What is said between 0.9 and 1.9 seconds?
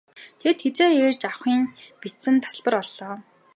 ирж авахы нь